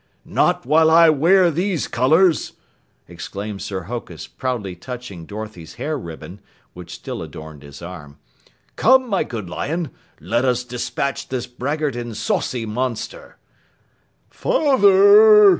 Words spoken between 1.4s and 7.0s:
these colors!" exclaimed Sir Hokus, proudly touching Dorothy's hair ribbon, which